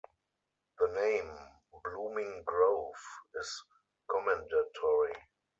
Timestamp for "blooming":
1.83-2.41